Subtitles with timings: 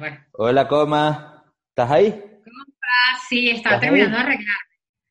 [0.00, 0.16] Bueno.
[0.32, 1.44] Hola, Coma.
[1.68, 2.10] ¿Estás ahí?
[2.10, 3.22] ¿Cómo estás?
[3.28, 4.22] Sí, estaba ¿Estás terminando ahí?
[4.22, 4.56] de arreglar,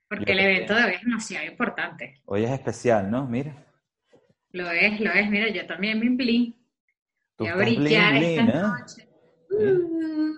[0.09, 2.21] porque Yo el evento de hoy es demasiado importante.
[2.25, 3.27] Hoy es especial, ¿no?
[3.27, 3.53] Mira.
[4.49, 5.29] Lo es, lo es.
[5.29, 6.55] Mira, yo también me blin.
[7.37, 8.61] Voy a brillar blin, esta ¿eh?
[8.63, 9.07] noche.
[9.51, 10.33] Uh,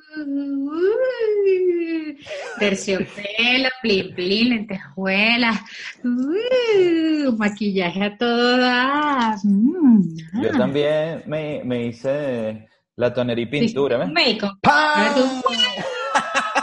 [2.60, 5.62] Terciopelo, blin, blin, lentejuelas,
[6.04, 9.46] uh, maquillaje a todas.
[9.46, 10.02] Mm,
[10.44, 14.10] Yo también me, me hice la tonería y pintura, ¿ves?
[14.12, 14.60] Make-up.
[14.62, 15.42] ¡Pam!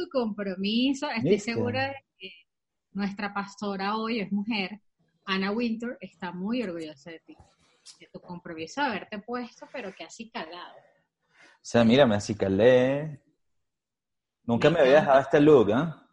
[0.00, 1.08] tu compromiso.
[1.10, 1.52] Estoy ¿Viste?
[1.52, 2.32] segura de que
[2.92, 4.80] nuestra pastora hoy es mujer.
[5.26, 7.36] Ana Winter está muy orgullosa de ti,
[7.98, 10.76] de tu compromiso de haberte puesto, pero que así calado.
[11.36, 13.22] O sea, mira, me acicalé.
[14.44, 16.08] Nunca Me había dejado este look, ¿ah?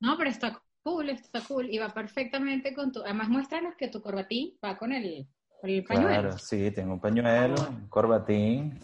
[0.00, 1.70] No, pero está cool, está cool.
[1.70, 3.02] Y va perfectamente con tu.
[3.02, 5.28] Además, muéstranos que tu corbatín va con el,
[5.60, 6.08] con el pañuelo.
[6.08, 8.80] Claro, sí, tengo un pañuelo, un corbatín,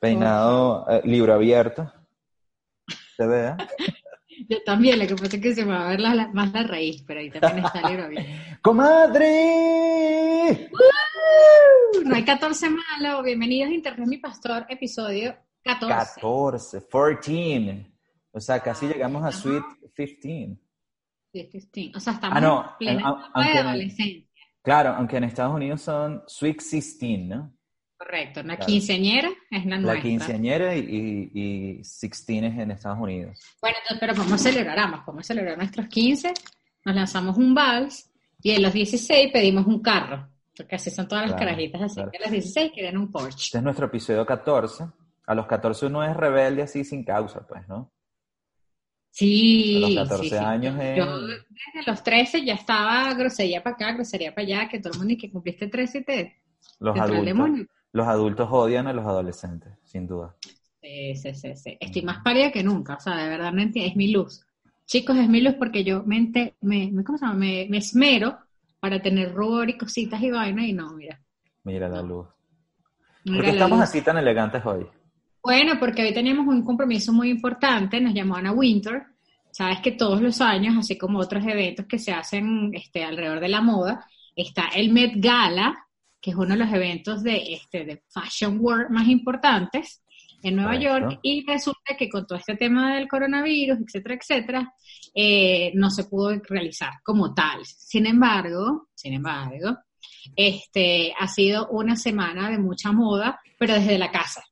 [0.00, 1.90] peinado, eh, libro abierto.
[3.16, 3.48] ¿Se ve?
[3.48, 3.56] eh?
[4.48, 6.52] Yo también, lo que pasa es que se me va a ver la- la- más
[6.52, 8.26] la raíz, pero ahí también está el bien.
[8.62, 10.70] ¡Comadre!
[12.04, 13.22] No hay 14 malo.
[13.22, 16.20] Bienvenidos a Internet Mi Pastor, episodio 14.
[16.20, 17.86] 14, 14.
[18.32, 19.32] O sea, casi Ah, llegamos a.
[19.32, 19.62] Sweet
[19.96, 20.58] 15.
[21.32, 21.92] Sí, 15.
[21.96, 24.28] O sea, estamos Ah, no, en plena aunque de en- adolescencia.
[24.62, 27.52] Claro, aunque en Estados Unidos son Sweet 16, ¿no?
[27.96, 28.40] Correcto.
[28.40, 28.66] Una Claro.
[28.70, 30.02] quinceañera es la La nuestra.
[30.02, 33.38] quinceañera y, y, y 16 es en Estados Unidos.
[33.60, 35.06] Bueno, entonces, pero vamos a celebrar ambas.
[35.06, 36.32] Vamos a celebrar nuestros 15.
[36.84, 38.10] Nos lanzamos un vals
[38.42, 40.28] y en los 16 pedimos un carro.
[40.56, 41.94] Porque así son todas las Claro, carajitas así.
[41.96, 42.10] claro.
[42.10, 43.44] Que a los 16 quieren un Porsche.
[43.46, 44.84] Este es nuestro episodio 14.
[45.26, 47.90] A los 14 uno es rebelde así sin causa, pues, ¿no?
[49.10, 49.76] Sí.
[49.76, 50.36] A los 14 sí, sí.
[50.36, 54.92] años Yo desde los 13 ya estaba grosería para acá, grosería para allá, que todo
[54.92, 56.42] el mundo y que cumpliste 13 y te,
[56.80, 57.66] Los te adultos.
[57.94, 60.36] Los adultos odian a los adolescentes, sin duda.
[60.80, 61.76] Sí, sí, sí, sí.
[61.80, 64.44] Estoy más pálida que nunca, o sea, de verdad no entiendo, es mi luz.
[64.86, 67.38] Chicos, es mi luz porque yo me, ente- me, ¿cómo se llama?
[67.38, 68.38] Me, me esmero
[68.80, 71.20] para tener rubor y cositas y vaina y no, mira.
[71.64, 72.28] Mira la luz.
[73.24, 73.88] mira ¿Por qué estamos luz.
[73.88, 74.86] así tan elegantes hoy?
[75.42, 79.04] Bueno, porque hoy teníamos un compromiso muy importante, nos llamó Ana Winter.
[79.50, 83.48] Sabes que todos los años, así como otros eventos que se hacen este, alrededor de
[83.48, 85.83] la moda, está el Met Gala,
[86.24, 90.02] que es uno de los eventos de, este, de Fashion World más importantes
[90.42, 91.00] en Nueva Correcto.
[91.00, 91.20] York.
[91.22, 94.74] Y resulta que con todo este tema del coronavirus, etcétera, etcétera,
[95.14, 97.66] eh, no se pudo realizar como tal.
[97.66, 99.76] Sin embargo, sin embargo,
[100.34, 104.42] este, ha sido una semana de mucha moda, pero desde la casa.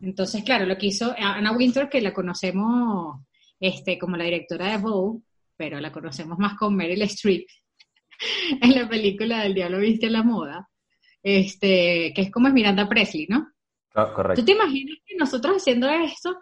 [0.00, 3.20] Entonces, claro, lo que hizo Anna Winter, que la conocemos
[3.58, 5.22] este, como la directora de Vogue,
[5.56, 7.48] pero la conocemos más con Meryl Streep
[8.62, 10.69] en la película del Diablo Viste la Moda,
[11.22, 13.48] este, que es como es Miranda Presley, ¿no?
[13.94, 14.44] Ah, ¿Tú correcto.
[14.44, 16.36] te imaginas que nosotros haciendo esto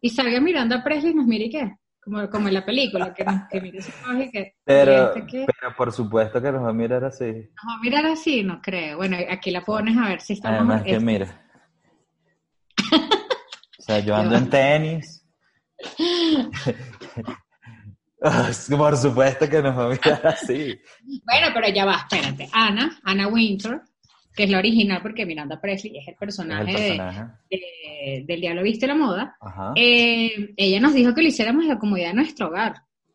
[0.00, 1.72] y salga Miranda Presley y nos mire y qué?
[2.00, 4.54] Como, como en la película, que, nos- que mire ojos y que...
[4.64, 5.46] Pero, ¿y este qué?
[5.46, 7.24] pero por supuesto que nos va a mirar así.
[7.24, 8.96] Nos va a mirar así, no creo.
[8.98, 10.58] Bueno, aquí la pones a ver si estamos...
[10.58, 11.40] Además que este, mira.
[13.78, 15.26] O sea, yo ando en tenis.
[18.70, 20.80] Por supuesto que nos va a mirar así.
[21.24, 22.48] Bueno, pero ya va, espérate.
[22.52, 23.82] Ana, Ana Winter,
[24.34, 27.32] que es la original porque Miranda Presley es el Es personaje, el de- personaje.
[27.50, 29.36] de- del Diablo Viste la Moda.
[29.76, 32.74] Eh, ella nos dijo que lo hiciéramos en la comodidad de nuestro hogar.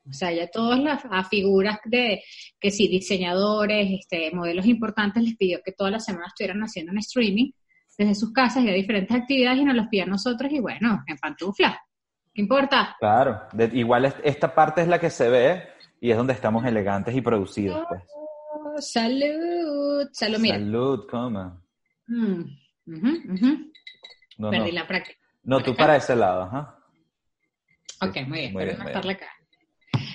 [0.09, 2.23] O sea, ya todas las figuras de,
[2.59, 6.97] que sí, diseñadores, este, modelos importantes, les pidió que todas las semanas estuvieran haciendo un
[6.99, 7.51] streaming
[7.97, 11.03] desde sus casas y a diferentes actividades y nos los pidió a nosotros y bueno,
[11.05, 11.79] en pantufla.
[12.33, 12.95] ¿Qué importa?
[12.99, 13.41] Claro.
[13.51, 15.63] De- igual es- esta parte es la que se ve
[15.99, 18.01] y es donde estamos elegantes y producidos, pues.
[18.81, 20.57] Salud, salud, mira.
[20.57, 21.61] Salud, coma.
[22.07, 22.43] Mm.
[22.85, 23.71] No,
[24.37, 24.49] no.
[24.49, 25.19] Perdí la práctica.
[25.43, 25.77] No, tú acá.
[25.77, 26.79] para ese lado, ajá.
[28.01, 29.27] Ok, muy bien, Muy pero bien, no muy estarle acá.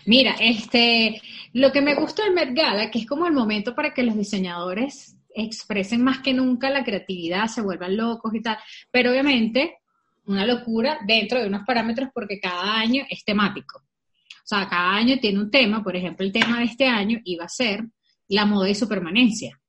[0.06, 1.20] Mira, este,
[1.52, 4.16] lo que me gusta del Met Gala, que es como el momento para que los
[4.16, 8.58] diseñadores expresen más que nunca la creatividad, se vuelvan locos y tal,
[8.90, 9.78] pero obviamente
[10.26, 13.78] una locura dentro de unos parámetros porque cada año es temático.
[13.78, 17.44] O sea, cada año tiene un tema, por ejemplo, el tema de este año iba
[17.44, 17.84] a ser
[18.28, 19.60] la moda y su permanencia.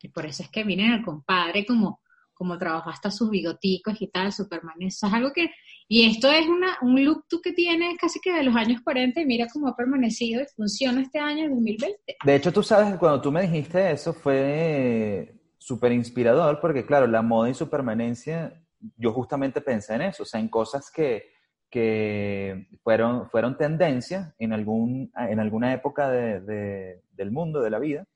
[0.00, 2.00] Y por eso es que miren al compadre como,
[2.34, 4.74] como trabajó hasta sus bigoticos y tal, Superman.
[4.80, 5.50] Eso es algo que...
[5.88, 9.20] Y esto es una, un look tú que tienes casi que de los años 40
[9.20, 12.16] y mira cómo ha permanecido y funciona este año, 2020.
[12.24, 17.22] De hecho, tú sabes, cuando tú me dijiste eso fue súper inspirador porque, claro, la
[17.22, 18.60] moda y su permanencia,
[18.96, 21.30] yo justamente pensé en eso, o sea, en cosas que,
[21.72, 28.06] que fueron, fueron tendencia en, algún, en alguna época de, del mundo, de la vida,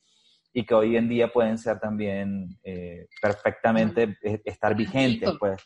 [0.52, 5.56] y que hoy en día pueden ser también eh, perfectamente eh, estar vigentes, pues.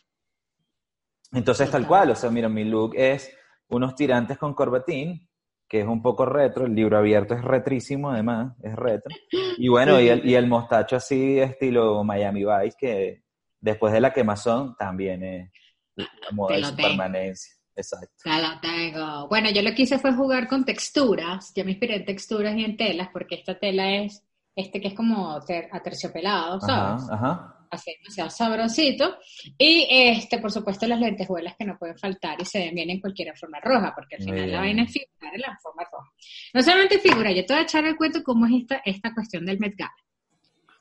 [1.33, 3.35] Entonces, tal cual, o sea, mira, mi look es
[3.67, 5.27] unos tirantes con corbatín,
[5.67, 9.13] que es un poco retro, el libro abierto es retrísimo además, es retro.
[9.57, 13.23] Y bueno, y, el, y el mostacho así estilo Miami Vice, que
[13.59, 15.51] después de la quemazón también es
[15.95, 17.60] la moda de su permanencia.
[17.75, 18.23] Exacto.
[18.25, 19.27] Ya lo tengo.
[19.27, 21.51] Bueno, yo lo que hice fue jugar con texturas.
[21.55, 24.23] Yo me inspiré en texturas y en telas, porque esta tela es,
[24.55, 25.31] este que es como
[25.71, 27.03] aterciopelado, ¿sabes?
[27.09, 27.57] Ajá, ajá.
[27.71, 29.17] Así demasiado sabrosito.
[29.57, 32.99] Y este, por supuesto, las lentejuelas que no pueden faltar y se ven bien en
[32.99, 36.11] cualquier forma roja, porque al final la vaina es figurar en la forma roja.
[36.53, 39.45] No solamente figura, yo te voy a echar el cuento cómo es esta, esta cuestión
[39.45, 39.95] del Met Gala.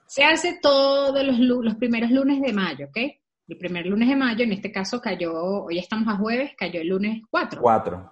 [0.09, 2.99] Se hace todos los, los primeros lunes de mayo, ¿ok?
[3.51, 6.89] El primer lunes de mayo, en este caso cayó, hoy estamos a jueves, cayó el
[6.89, 7.61] lunes 4.
[7.61, 8.09] 4.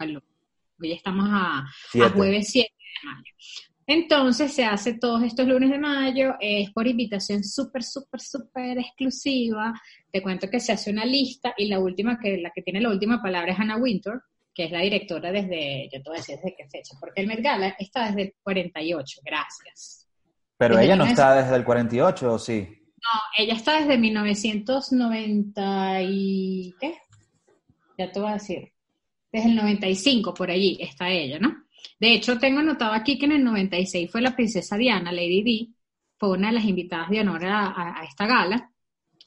[0.80, 1.64] Hoy estamos a,
[2.12, 3.32] jueves 7 de mayo.
[3.86, 9.72] Entonces se hace todos estos lunes de mayo, es por invitación súper, súper, súper exclusiva.
[10.10, 12.90] Te cuento que se hace una lista y la última, que la que tiene la
[12.90, 14.14] última palabra es Anna Winter,
[14.52, 17.28] que es la directora desde, yo te voy a decir desde qué fecha, porque el
[17.28, 20.06] Met Gala está desde el 48, gracias.
[20.58, 22.77] Pero ella no está desde el 48, ¿o sí?
[23.02, 26.74] No, ella está desde 1990 y...
[26.80, 26.98] ¿qué?
[27.96, 28.72] Ya te voy a decir.
[29.30, 31.64] Desde el 95, por allí, está ella, ¿no?
[32.00, 35.74] De hecho, tengo anotado aquí que en el 96 fue la princesa Diana, Lady Di,
[36.16, 38.70] fue una de las invitadas de honor a, esta gala.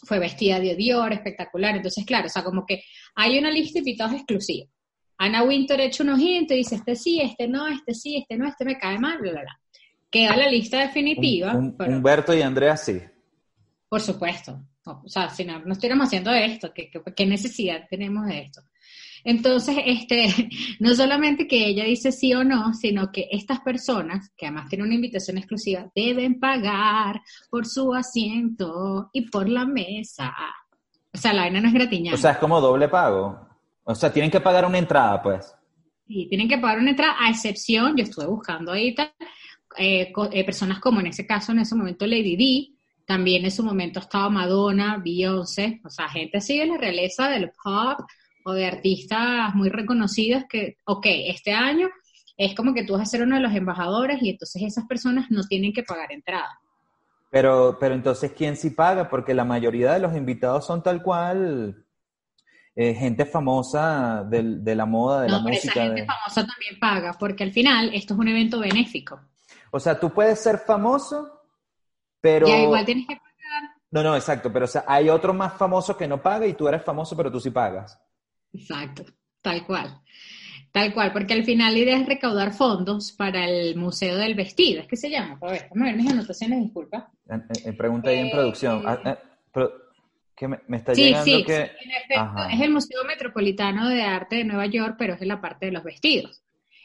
[0.04, 1.76] Fue vestida de Dior, espectacular.
[1.76, 2.84] Entonces, claro, o sea, como que
[3.16, 4.70] hay una lista de invitados exclusivos.
[5.18, 8.66] Ana Winter echa unos y dice, este sí, este no, este sí, este no, este
[8.66, 9.60] me cae mal, bla, bla, bla.
[10.10, 11.54] Queda la lista definitiva.
[11.54, 13.00] Humberto y Andrea sí.
[13.92, 14.58] Por supuesto.
[14.86, 18.62] o sea, si no, no estuviéramos haciendo esto, ¿qué, ¿qué, necesidad tenemos de esto?
[19.26, 20.50] Entonces, este,
[20.80, 24.88] no solamente que ella dice sí o no, sino que estas personas, que además tienen
[24.88, 30.34] una invitación exclusiva, deben pagar por su asiento y por la mesa.
[31.14, 32.16] O sea, la vaina no es gratiñada.
[32.16, 33.46] O sea, es como doble pago.
[33.84, 35.54] O sea, tienen que pagar una entrada, pues.
[36.08, 39.12] Sí, tienen que pagar una entrada, a excepción, yo estuve buscando ahí tal,
[39.78, 43.64] eh, eh, personas como en ese caso, en ese momento Lady D, también en su
[43.64, 48.00] momento estaba Madonna, Beyoncé, o sea, gente así de la realeza del pop
[48.46, 51.90] o de artistas muy reconocidos que, ok, este año
[52.38, 55.30] es como que tú vas a ser uno de los embajadores y entonces esas personas
[55.30, 56.60] no tienen que pagar entrada.
[57.30, 59.10] Pero, pero entonces, ¿quién sí paga?
[59.10, 61.86] Porque la mayoría de los invitados son tal cual
[62.76, 65.72] eh, gente famosa de la moda, de la música.
[65.72, 69.20] Esa gente famosa también paga, porque al final esto es un evento benéfico.
[69.72, 71.41] O sea, tú puedes ser famoso
[72.22, 72.48] pero...
[72.48, 73.72] Ya, igual tienes que pagar.
[73.90, 76.68] No, no, exacto, pero o sea, hay otro más famoso que no paga y tú
[76.68, 78.00] eres famoso, pero tú sí pagas.
[78.54, 79.04] Exacto,
[79.42, 80.02] tal cual.
[80.72, 84.82] Tal cual, porque al final la idea es recaudar fondos para el Museo del Vestido,
[84.82, 87.12] es que se llama, a ver, a ver mis anotaciones, disculpa.
[87.78, 88.84] pregunta ahí en eh, producción.
[88.86, 89.18] Ah, eh,
[90.34, 91.54] que me, está llegando sí, que...
[91.54, 95.28] Sí, en efecto, es el Museo Metropolitano de Arte de Nueva York, pero es en
[95.28, 96.42] la parte de los vestidos.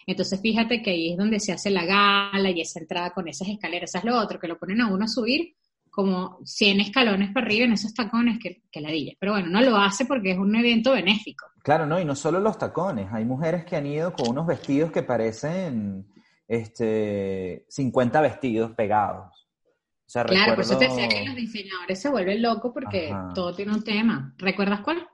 [0.06, 3.48] Entonces fíjate que ahí es donde se hace la gala y esa entrada con esas
[3.48, 5.56] escaleras, eso es lo otro, que lo ponen a uno a subir
[5.90, 9.14] como 100 escalones para arriba en esos tacones que, que ladilla.
[9.18, 11.46] Pero bueno, no lo hace porque es un evento benéfico.
[11.62, 14.92] Claro, no, y no solo los tacones, hay mujeres que han ido con unos vestidos
[14.92, 16.06] que parecen
[16.46, 19.48] este, 50 vestidos pegados.
[20.12, 23.82] claro, por eso te decía que los diseñadores se vuelven locos porque todo tiene un
[23.82, 24.34] tema.
[24.36, 25.08] ¿Recuerdas cuál?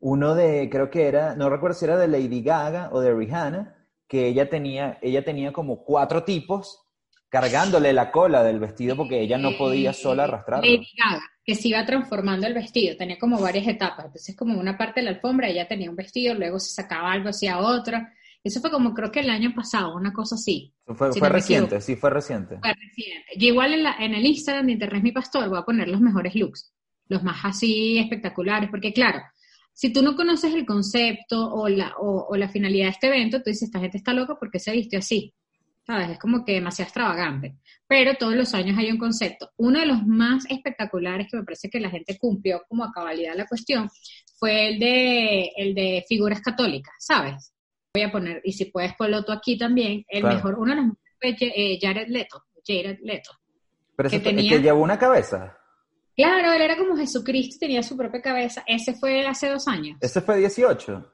[0.00, 3.79] Uno de, creo que era, no recuerdo si era de Lady Gaga o de Rihanna,
[4.10, 6.80] que ella tenía, ella tenía como cuatro tipos
[7.28, 10.68] cargándole la cola del vestido porque ella no podía sola arrastrarlo.
[10.68, 14.06] Lady Gaga, que se iba transformando el vestido, tenía como varias etapas.
[14.06, 17.28] Entonces, como una parte de la alfombra, ella tenía un vestido, luego se sacaba algo
[17.28, 18.12] hacia otra.
[18.42, 20.74] Eso fue como creo que el año pasado, una cosa así.
[20.86, 22.58] Fue, fue reciente, sí, fue reciente.
[22.58, 23.26] Fue reciente.
[23.36, 26.00] Y igual en, la, en el Instagram de Internet Mi Pastor voy a poner los
[26.00, 26.74] mejores looks,
[27.06, 29.20] los más así espectaculares, porque claro,
[29.80, 33.48] si tú no conoces el concepto o la, o, la finalidad de este evento, tú
[33.48, 35.32] dices, esta gente está loca porque se vistió así.
[35.86, 36.10] ¿Sabes?
[36.10, 37.56] Es como que demasiado extravagante.
[37.88, 39.50] Pero todos los años hay un concepto.
[39.56, 43.34] Uno de los más espectaculares que me parece que la gente cumplió como a cabalidad
[43.34, 43.88] la cuestión
[44.38, 47.54] fue el de, el de figuras católicas, ¿sabes?
[47.94, 50.84] Voy a poner, y si puedes ponlo tú aquí también, el mejor, uno de los
[50.88, 53.30] mejores fue eh, Jared Leto, Jared Leto.
[53.96, 55.56] Pero que tenía- que llevó una cabeza.
[56.22, 58.62] Claro, él era como Jesucristo y tenía su propia cabeza.
[58.66, 59.96] Ese fue hace dos años.
[60.00, 61.12] Ese fue 18.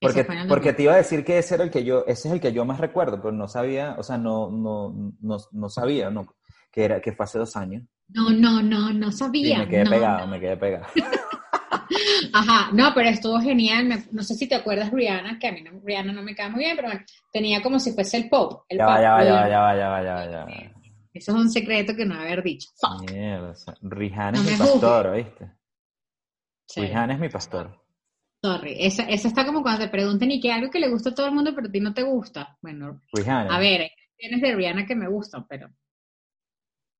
[0.00, 0.76] Porque, porque 2000.
[0.76, 2.64] te iba a decir que ese era el que yo, ese es el que yo
[2.64, 6.26] más recuerdo, pero no sabía, o sea, no, no, no, no sabía, no,
[6.70, 7.84] que era, que fue hace dos años.
[8.08, 9.58] No, no, no, no Y sabía.
[9.60, 10.26] me quedé no, pegado, no.
[10.26, 10.86] me quedé pegado.
[12.32, 13.86] Ajá, no, pero estuvo genial.
[13.86, 16.50] Me- no sé si te acuerdas Rihanna, que a mí no, Rihanna no me cae
[16.50, 18.64] muy bien, pero bueno, tenía como si fuese el pop.
[18.68, 20.24] El Ya va, pop, ya va, ya va, el- ya va, ya va, ya va,
[20.30, 20.83] ya va.
[21.14, 22.68] Eso es un secreto que no haber dicho.
[22.76, 23.10] Fuck.
[23.10, 25.52] Mierda, o sea, Rihanna No es mi pastor, ¿oíste?
[26.66, 26.80] Sí.
[26.82, 27.80] Rihanna es mi pastor.
[28.42, 28.76] Sorry.
[28.78, 31.32] Esa está como cuando te preguntan y que algo que le gusta a todo el
[31.32, 32.58] mundo, pero a ti no te gusta.
[32.60, 33.54] Bueno, Rihanna.
[33.54, 35.70] a ver, canciones de Rihanna que me gustan, pero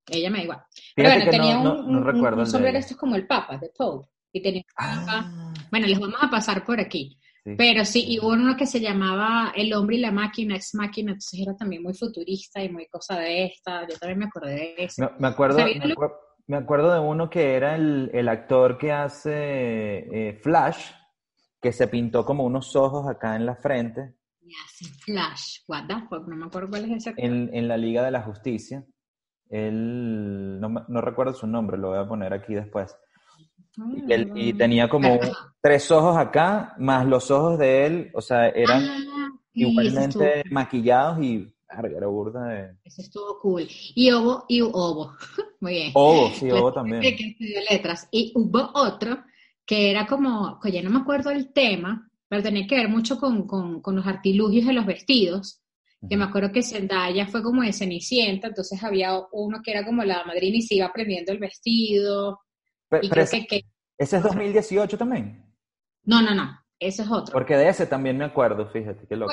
[0.07, 0.63] ella me da igual.
[0.95, 3.17] Pero Fíjate bueno, tenía no, un, no, no un- recuerdo un sombrero, esto es como
[3.17, 4.09] el Papa, de Pope.
[4.33, 7.19] Y tenía Ah, Bueno, les vamos a pasar por aquí.
[7.45, 7.55] Sí.
[7.57, 11.13] Pero sí, y hubo uno que se llamaba El hombre y la máquina, ex máquina,
[11.13, 13.87] entonces era también muy futurista y muy cosa de esta.
[13.89, 15.03] Yo también me acordé de ese.
[15.03, 15.95] Me, me acuerdo, ¿Sabías me,
[16.47, 20.91] me acuerdo de uno que era el, el actor que hace eh, Flash,
[21.61, 25.95] que se pintó como unos ojos acá en la frente, Y así, Flash, what the
[26.09, 27.15] fuck, no me acuerdo cuál es ese.
[27.17, 28.85] en, en la Liga de la Justicia.
[29.49, 32.97] Él, no, no recuerdo su nombre, lo voy a poner aquí después.
[33.77, 35.19] Y, él- y tenía como
[35.61, 41.23] tres ojos acá, más los ojos de él, o sea, eran Ah, igualmente estuvo- maquillados
[41.25, 42.77] y era burda de...
[42.85, 43.67] Ese estuvo cool.
[43.97, 44.61] Y Ovo, y
[45.61, 45.91] muy bien.
[45.95, 47.01] Ovo, sí, Ovo chica también.
[47.03, 48.09] Que estudió letras.
[48.13, 49.19] Y hubo otro
[49.67, 53.19] que era como, que ya no me acuerdo el tema, pero tenía que ver mucho
[53.19, 55.61] con, con, con los artilugios de los vestidos.
[56.07, 60.05] Que me acuerdo que Zendaya fue como de Cenicienta, entonces había uno que era como
[60.05, 62.41] la madrina y se iba aprendiendo el vestido.
[63.01, 63.67] Pe- Y pero creo ese, que, que-
[63.99, 65.45] ese es 2018 también,
[66.05, 67.33] No, no, no, ese es otro.
[67.33, 69.33] porque de ese también me acuerdo, fíjate, qué ¿Te loco.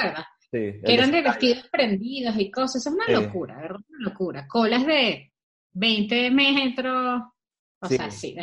[0.51, 2.85] Sí, Que eran de vestidos prendidos y cosas.
[2.85, 3.13] Es una Sí.
[3.13, 3.55] locura.
[3.57, 4.47] Una locura.
[4.49, 5.31] Colas de
[5.71, 7.21] 20 metros.
[7.83, 7.95] O Sí.
[7.97, 8.35] sea, sí.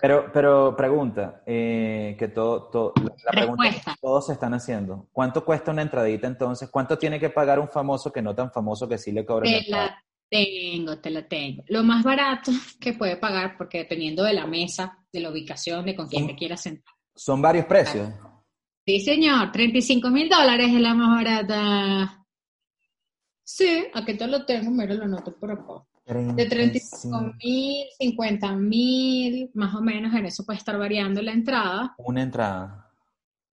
[0.00, 2.92] Pero, pero pregunta, eh, que todo, todo-
[3.24, 3.96] la pregunta que Respuesta.
[4.02, 5.08] todos se están haciendo.
[5.12, 6.68] ¿Cuánto cuesta una entradita entonces?
[6.70, 10.00] ¿Cuánto tiene que pagar un famoso que no tan famoso que sí le cobra la
[10.30, 11.64] tengo, te la tengo.
[11.68, 15.96] Lo más barato que puede pagar, porque dependiendo de la mesa, de la ubicación, de
[15.96, 16.94] con quién te quieras sentar.
[17.14, 18.08] Son varios precios.
[18.86, 22.24] Sí, señor, 35 mil dólares es la más barata.
[23.44, 25.84] Sí, aquí te lo tengo, mira, lo anoto por acá.
[26.34, 31.94] De 35 mil, 50 mil, más o menos, en eso puede estar variando la entrada.
[31.98, 32.90] Una entrada.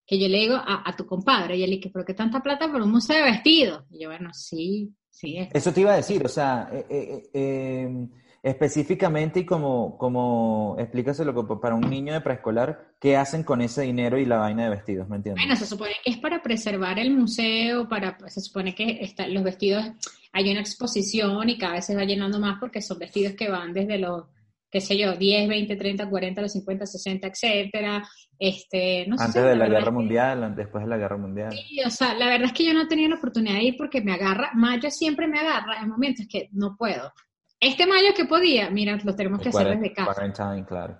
[0.05, 2.71] Que yo le digo a, a tu compadre, y él dice, ¿pero qué tanta plata
[2.71, 3.83] por un museo de vestidos?
[3.91, 5.37] Y yo, bueno, sí, sí.
[5.37, 8.07] es- Eso te iba a decir, o sea, eh, eh, eh,
[8.43, 14.17] específicamente y como, como explícaselo para un niño de preescolar, ¿qué hacen con ese dinero
[14.17, 15.09] y la vaina de vestidos?
[15.09, 15.43] ¿Me entiendes?
[15.43, 19.43] Bueno, se supone que es para preservar el museo, para, se supone que está, los
[19.43, 19.85] vestidos,
[20.33, 23.73] hay una exposición y cada vez se va llenando más porque son vestidos que van
[23.73, 24.25] desde los,
[24.69, 28.03] qué sé yo, 10, 20, 30, 40, los 50, 60, etcétera.
[28.39, 31.17] Este, no sé, Antes de la verdad guerra es que- mundial, después de la guerra
[31.17, 31.51] mundial.
[31.53, 33.75] Sí, o sea, la verdad es que yo no he tenido la oportunidad de ir
[33.77, 37.11] porque me agarra, mayo siempre me agarra en momentos que no puedo.
[37.59, 40.13] Este mayo que podía, mira, lo tenemos que hacer desde casa.
[40.13, 40.99] quarantine, claro.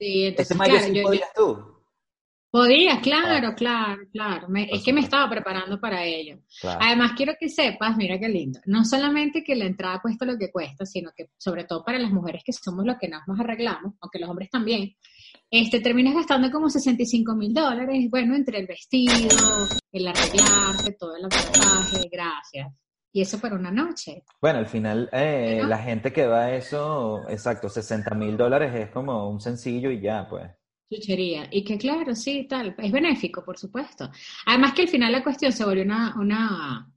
[0.00, 1.77] Sí, entonces, Ese mayo claro, sí yo- yo- podías tú.
[2.50, 4.48] Podía, claro, claro, claro.
[4.48, 6.38] Me- es que me estaba preparando para ello.
[6.60, 6.80] Claro.
[6.82, 10.50] Además, quiero que sepas, mira qué lindo, no solamente que la entrada cuesta lo que
[10.50, 13.94] cuesta, sino que sobre todo para las mujeres que somos los que nos más arreglamos,
[14.00, 14.94] aunque los hombres también,
[15.50, 19.36] este, terminas gastando como 65 mil dólares, bueno, entre el vestido,
[19.92, 22.72] el arreglarte, todo el aparataje, gracias.
[23.10, 24.22] Y eso para una noche.
[24.40, 25.68] Bueno, al final, eh, ¿No?
[25.68, 30.00] la gente que va a eso, exacto, 60 mil dólares es como un sencillo y
[30.00, 30.50] ya, pues.
[30.90, 31.48] Chuchería.
[31.50, 34.10] Y que claro, sí, tal, es benéfico, por supuesto.
[34.46, 36.90] Además que al final la cuestión se volvió una, una,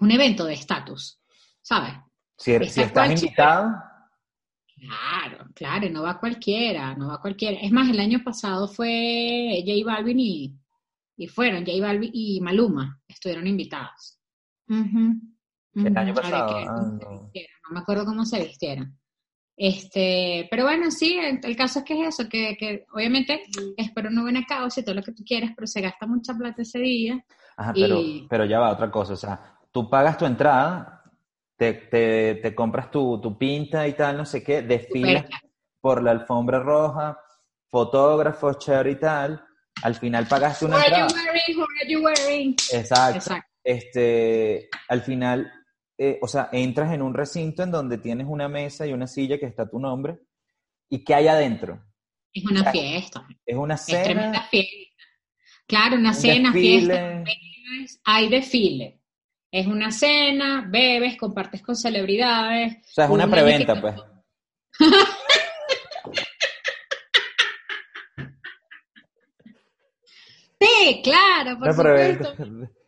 [0.00, 1.18] un evento de estatus,
[1.62, 1.94] ¿sabes?
[2.36, 3.70] Si, er- si Está estás invitado,
[4.76, 7.60] Claro, claro, y no va cualquiera, no va cualquiera.
[7.60, 10.56] Es más, el año pasado fue J Balvin y,
[11.18, 14.18] y fueron J Balvin y Maluma, estuvieron invitados.
[15.74, 17.10] El año pasado, ah, no.
[17.10, 18.98] no me acuerdo cómo se vistieron.
[19.62, 23.42] Este, pero bueno, sí, el, el caso es que es eso, que, que obviamente
[23.76, 26.62] espero una buena causa y todo lo que tú quieras, pero se gasta mucha plata
[26.62, 27.22] ese día.
[27.58, 29.12] Ajá, pero, Y- pero ya va, otra cosa.
[29.12, 31.02] O sea, tú pagas tu entrada,
[31.58, 35.26] te, te, te compras tu, tu pinta y tal, no sé qué, desfilas
[35.78, 37.18] por la alfombra roja,
[37.68, 39.44] fotógrafos, chévere y tal.
[39.82, 41.22] Al final pagaste una What are you entrada.
[41.32, 41.58] wearing?
[41.58, 42.50] What are you wearing?
[42.72, 43.16] Exacto.
[43.18, 43.48] Exacto.
[43.62, 45.52] Este, al final,
[46.02, 49.38] eh, o sea, entras en un recinto en donde tienes una mesa y una silla
[49.38, 50.18] que está tu nombre.
[50.88, 51.78] ¿Y qué hay adentro?
[52.32, 53.26] Es una fiesta.
[53.44, 54.76] Es una Es tremenda cena, fiesta.
[55.66, 56.94] Claro, una un cena, desfile.
[56.94, 59.00] fiesta, bebes, hay desfile.
[59.52, 62.76] Es una cena, bebes, compartes con celebridades.
[62.76, 63.94] O sea, es una Una preventa, pues.
[70.60, 72.34] sí, claro, por No, supuesto.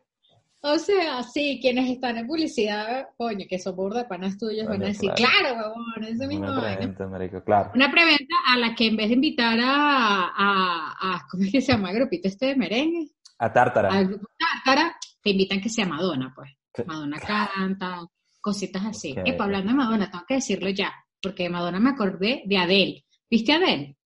[0.65, 4.81] O sea, sí, quienes están en publicidad, coño, que son burda de panas tuyos, van
[4.83, 5.57] a decir, claro.
[5.57, 7.73] huevón, ese mismo Una preventa, marico, claro.
[7.75, 11.61] Una preventa a la que en vez de invitar a, a, a- ¿cómo es que
[11.61, 13.11] se llama el grupito este de merengue?
[13.39, 13.89] A Tártara.
[13.93, 16.51] Al grupo Tártara, te invitan que sea Madonna, pues.
[16.87, 18.07] Madonna canta,
[18.41, 19.13] cositas así.
[19.13, 19.27] Ok.
[19.27, 23.05] Epa, hablando de Madonna, tengo que decirlo ya, porque de Madonna me acordé de Adele.
[23.29, 23.97] ¿Viste a Adele?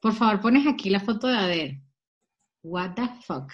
[0.00, 1.82] Por favor, pones aquí la foto de Adele.
[2.62, 3.50] What the fuck?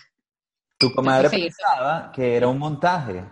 [0.80, 1.42] Tu comadre Sí.
[1.42, 3.22] pensaba que era un montaje.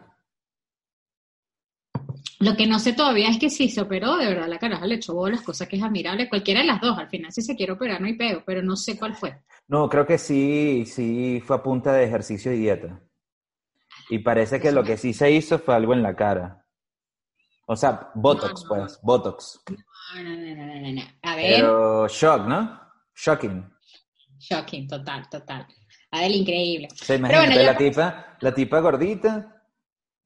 [2.40, 4.96] Lo que no sé todavía es que si se operó, de verdad, la caraja le
[4.96, 6.28] echó bolas, cosa que es admirable.
[6.28, 8.76] Cualquiera de las dos, al final, si se quiere operar, no hay pego, pero no
[8.76, 9.42] sé cuál fue.
[9.66, 13.00] No, creo que sí, sí fue a punta de ejercicio y dieta.
[14.10, 16.64] Y parece que lo que sí se hizo fue algo en la cara.
[17.66, 19.60] O sea, Botox, No, no, pues, Botox.
[20.14, 21.02] No, no, no, no, no, no.
[21.22, 22.80] A ver, Pero shock, ¿no?
[23.16, 23.68] Shocking.
[24.38, 25.66] shocking, total, total.
[26.10, 26.88] Adele, increíble.
[27.08, 29.62] Imagínate, bueno, la tipa, la tipa gordita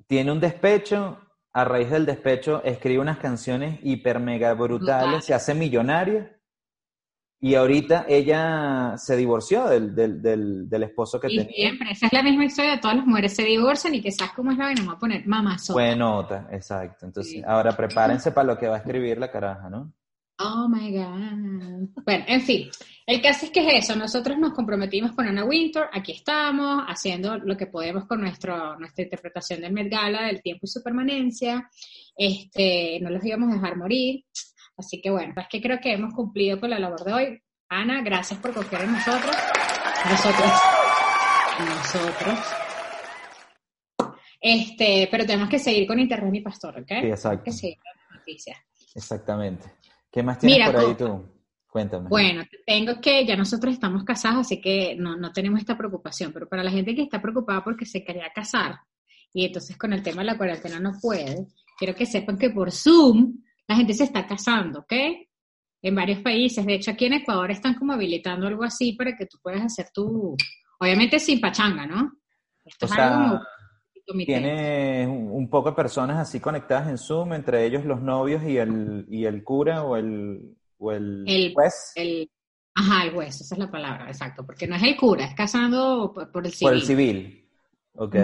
[0.07, 1.19] tiene un despecho,
[1.53, 6.35] a raíz del despecho escribe unas canciones hiper mega brutales, se hace millonaria
[7.41, 11.53] y ahorita ella se divorció del, del, del, del esposo que Y tenía.
[11.53, 14.53] siempre, esa es la misma historia todas las mujeres se divorcian y que sabes cómo
[14.53, 15.75] es la vaina, me voy a poner mamazón.
[15.75, 17.05] Fue nota, exacto.
[17.07, 17.43] Entonces, Sí.
[17.45, 19.93] ahora prepárense para lo que va a escribir la caraja, ¿no?
[20.39, 21.89] Oh my God.
[22.05, 22.69] Bueno, en fin,
[23.07, 23.97] el caso es que es eso.
[23.97, 29.05] Nosotros nos comprometimos con Ana Winter, aquí estamos, haciendo lo que podemos con nuestro, nuestra
[29.05, 31.69] interpretación del Met Gala, del tiempo y su permanencia.
[32.17, 34.25] Este, no los íbamos a dejar morir.
[34.77, 37.43] Así que bueno, es que creo que hemos cumplido con la labor de hoy.
[37.69, 39.37] Ana, gracias por confiar en nosotros.
[40.11, 40.53] Nosotros.
[41.59, 42.39] Nosotros.
[44.41, 46.89] Este, pero tenemos que seguir con Internet y Pastor, ¿ok?
[46.89, 47.45] Sí, exacto.
[47.45, 48.59] que seguir con las noticias.
[48.95, 49.82] Exactamente.
[50.13, 51.25] ¿Qué más tienes Mira, por ahí tú?
[51.67, 52.09] Cuéntame.
[52.11, 56.47] Bueno, tengo que, ya nosotros estamos casados, así que no, no tenemos esta preocupación, pero
[56.47, 58.79] para la gente que está preocupada porque se quería casar
[59.33, 61.47] y entonces con el tema de la cuarentena no puede,
[61.79, 64.93] quiero que sepan que por Zoom la gente se está casando, ¿ok?
[65.81, 69.25] En varios países, de hecho aquí en Ecuador están como habilitando algo así para que
[69.25, 70.37] tú puedas hacer tu,
[70.79, 72.13] obviamente sin pachanga, ¿no?
[72.63, 73.41] Esto O es algo sea,
[74.07, 74.41] comitente.
[74.41, 79.07] Tiene un poco de personas así conectadas en Zoom, entre ellos los novios y el,
[79.09, 82.31] y el cura o el, o el, El- juez El,
[82.75, 86.13] ajá, el hueso, esa es la palabra, exacto, porque no es el cura, es casando
[86.15, 86.69] por, por el civil.
[86.69, 87.49] por el civil.
[87.95, 88.17] Ok.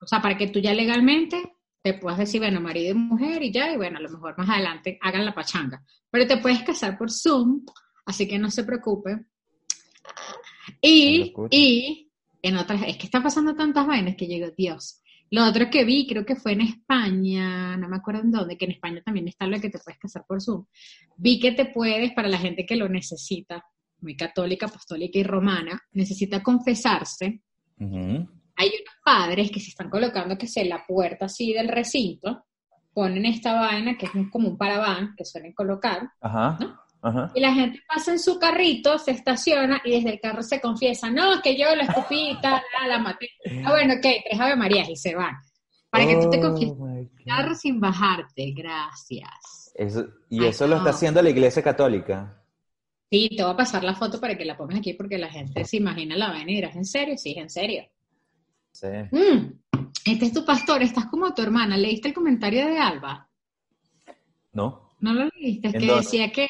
[0.00, 3.52] O sea, para que tú ya legalmente te puedas decir, bueno, marido y mujer y
[3.52, 5.82] ya, y bueno, a lo mejor más adelante hagan la pachanga.
[6.10, 7.64] Pero te puedes casar por Zoom,
[8.06, 9.24] así que no se preocupe.
[10.80, 12.11] Y, y
[12.42, 15.00] en otras, es que está pasando tantas vainas que llegó Dios.
[15.30, 18.66] Lo otro que vi, creo que fue en España, no me acuerdo en dónde, que
[18.66, 20.66] en España también está lo que te puedes casar por Zoom.
[21.16, 23.64] Vi que te puedes, para la gente que lo necesita,
[24.00, 27.40] muy católica, apostólica y romana, necesita confesarse
[28.56, 32.44] hay unos padres que se están colocando que se la puerta así del recinto,
[32.92, 36.58] ponen esta vaina que es un- como un paraván que suelen colocar, Ajá.
[37.04, 37.32] Ajá.
[37.34, 41.10] y la gente pasa en su carrito, se estaciona y desde el carro se confiesa,
[41.10, 43.30] no, que yo la escupí, tal, la, maté.
[43.64, 45.34] Ah, bueno, ok, tres Ave Marías y se van.
[45.90, 49.72] Para que tú te Oh, confieses en el carro sin bajarte, gracias.
[49.74, 52.38] Eso- y Ay, eso lo está haciendo la Iglesia Católica.
[53.10, 55.64] Sí, te voy a pasar la foto para que la pongas aquí porque la gente
[55.64, 57.18] se imagina la vaina y dirás, ¿en serio?
[57.18, 57.84] Sí, en serio.
[58.72, 58.86] Sí.
[59.10, 59.52] Mm,
[60.06, 61.76] este es tu pastor, estás como tu hermana.
[61.76, 63.28] ¿Leíste el comentario de Alba?
[64.52, 64.90] ¿No?
[65.00, 66.02] No lo leíste, es ¿En que dónde?
[66.02, 66.48] decía que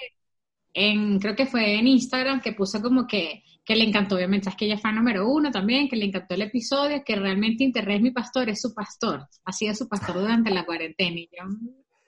[0.75, 4.57] en, creo que fue en Instagram que puso como que, que le encantó, obviamente, es
[4.57, 8.03] que ella fue número uno también, que le encantó el episodio, que realmente Internet es
[8.03, 11.17] mi pastor, es su pastor, ha sido su pastor durante la cuarentena.
[11.19, 11.45] Y yo,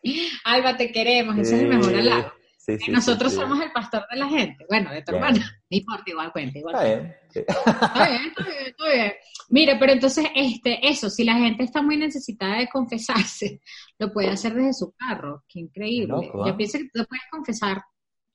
[0.45, 2.33] Alba, te queremos, ese es el mejor halago.
[2.57, 5.23] Sí, sí, nosotros sí, somos el pastor de la gente, bueno, de tu Bien.
[5.23, 7.15] hermana, no importa, igual cuenta, igual Está bien.
[7.35, 9.13] Está bien, está bien, está bien.
[9.51, 13.61] Mira, pero entonces, este, eso, si la gente está muy necesitada de confesarse,
[13.99, 15.45] lo puede hacer desde su carro.
[15.47, 16.09] Qué increíble.
[16.09, 16.49] Loco, ¿ah?
[16.49, 17.83] Yo pienso que tú lo puedes confesar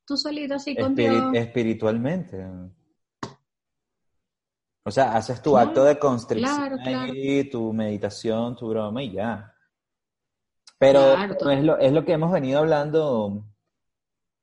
[0.10, 1.36] tú solito así con Espiri- Dios.
[1.46, 2.44] espiritualmente.
[4.86, 7.12] O sea, haces tu Claro, acto de constricción claro, claro.
[7.14, 9.54] ahí, tu meditación, tu broma y ya.
[10.80, 13.46] Pero no es, lo, es lo que hemos venido hablando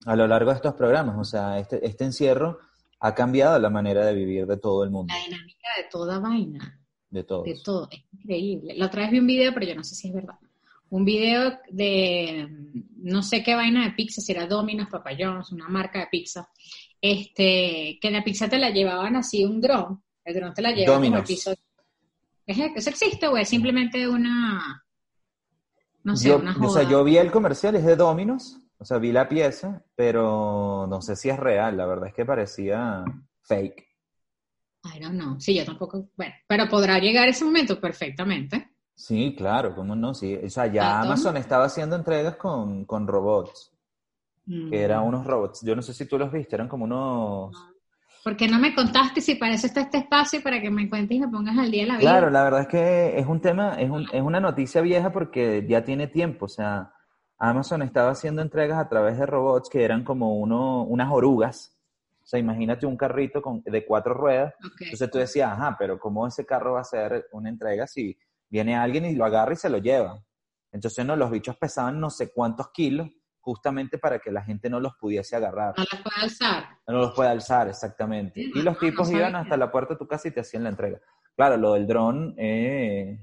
[0.05, 1.17] a lo largo de estos programas.
[1.19, 2.59] O sea, este, este encierro
[3.01, 6.81] ha cambiado la manera de vivir de todo el mundo, La dinámica de toda vaina,
[7.11, 7.45] de todos.
[7.45, 7.89] de todo.
[7.91, 8.75] Es increíble.
[8.77, 10.39] La otra vez vi un video, pero yo no sé si es verdad.
[10.91, 12.49] Un video de
[12.99, 16.49] no sé qué vaina de pizza, si era Domino's, Papa John's, una marca de pizza.
[17.01, 20.03] Este, que la pizza te la llevaban así un dron.
[20.25, 21.53] El dron te la llevaba como el piso.
[22.47, 24.83] ¿Es- ¿Eso existe o es simplemente una,
[26.05, 26.91] No sé, yo, una o sea, joda.
[26.91, 31.17] yo vi el comercial, es de Dominos, o sea, vi la pieza, pero no sé
[31.17, 33.05] si es real, la verdad es que parecía
[33.43, 33.85] fake.
[34.85, 35.41] I don't know.
[35.41, 36.11] Sí, yo tampoco.
[36.17, 38.76] Bueno, pero podrá llegar ese momento perfectamente.
[38.97, 40.35] Sí, claro, cómo no, sí.
[40.43, 41.03] O sea, ya Ah.
[41.03, 43.73] Amazon estaba haciendo entregas con, con robots,
[44.47, 44.71] Mm.
[44.71, 47.55] que eran unos robots, yo no sé si tú los viste, eran como unos...
[48.25, 51.17] ¿Por qué no me contaste si para eso está este espacio para que me cuentes
[51.17, 52.11] y me pongas al día de la vida?
[52.11, 55.65] Claro, la verdad es que es un tema, es, un- es una noticia vieja porque
[55.69, 56.47] ya tiene tiempo.
[56.47, 56.93] O sea,
[57.39, 61.77] Amazon estaba haciendo entregas a través de robots que eran como uno, unas orugas.
[62.23, 64.55] O sea, imagínate un carrito con, de cuatro ruedas.
[64.81, 68.17] Entonces tú decías, ajá, pero ¿cómo ese carro va a hacer una entrega si
[68.49, 70.23] viene alguien y lo agarra y se lo lleva?
[70.73, 73.09] Entonces, no, los bichos pesaban no sé cuántos kilos
[73.41, 75.73] justamente para que la gente no los pudiese agarrar.
[75.77, 76.65] No la puedo alzar.
[76.89, 78.43] No los puede alzar, exactamente.
[78.43, 80.41] Sí, Y los no, tipos no iban hasta la puerta de tu casa y te
[80.41, 81.01] hacían la entrega.
[81.37, 83.21] Claro, lo del dron, eh,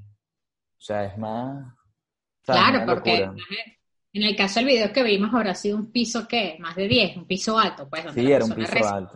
[0.77, 1.73] o sea, es más...
[2.43, 3.43] Claro, una porque locura.
[4.13, 7.17] en el caso del video que vimos habrá sido un piso que más de 10,
[7.17, 9.15] un piso alto, pues donde Sí, era un piso alto.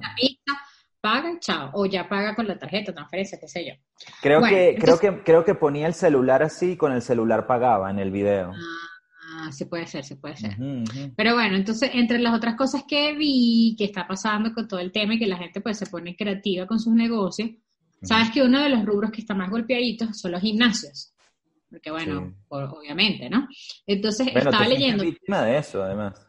[1.10, 3.74] Paga, chao, o ya paga con la tarjeta, transferencia, qué sé yo.
[4.22, 7.02] Creo, Bueno, que, entonces- creo, que, creo que ponía el celular así y con el
[7.02, 8.52] celular pagaba en el video.
[9.40, 10.54] Ah, sí puede ser, sí puede ser.
[10.56, 11.14] Ujú, ujú.
[11.16, 14.92] Pero bueno, entonces, entre las otras cosas que vi que está pasando con todo el
[14.92, 17.52] tema y que la gente pues se pone creativa con sus negocios,
[18.02, 21.14] sabes que uno de los rubros que está más golpeaditos son los gimnasios.
[21.70, 22.36] Porque bueno, Sí.
[22.50, 23.48] o- obviamente, ¿no?
[23.86, 25.04] Entonces, Bueno, estaba leyendo...
[25.04, 26.27] víctima de eso, además.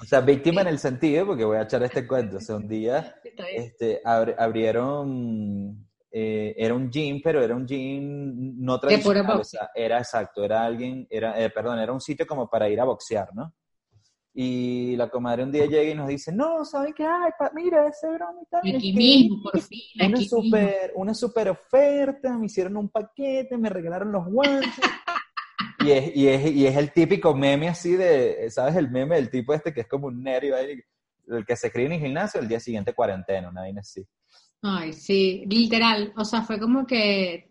[0.00, 2.36] O sea, víctima en el sentido, porque voy a echar este cuento.
[2.36, 3.14] O sea, un día
[3.54, 9.70] este, abri- abrieron, eh, era un gym, pero era un gym no tradicional, o sea,
[9.74, 13.34] era exacto, era alguien, era, eh, perdón, era un sitio como para ir a boxear,
[13.34, 13.52] ¿no?
[14.38, 17.04] Y la comadre un día llega y nos dice, no, ¿saben qué?
[17.06, 18.60] Ay, pa- mira, ese broma y tal.
[18.60, 20.42] Aquí es que mismo, por fin, Una aquí mismo.
[20.42, 24.68] super, una super oferta, me hicieron un paquete, me regalaron los guantes.
[25.86, 28.76] Y es, y, es, y es el típico meme así de, ¿sabes?
[28.76, 30.80] El meme del tipo este que es como un nervio ahí,
[31.28, 34.06] el que se escribe en el gimnasio, el día siguiente cuarentena, una vaina así.
[34.62, 36.12] Ay, sí, literal.
[36.16, 37.50] O sea, fue como que